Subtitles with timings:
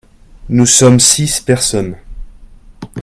[0.49, 1.95] Nous sommes six personnes.